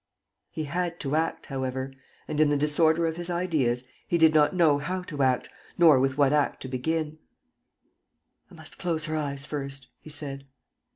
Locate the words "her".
9.05-9.15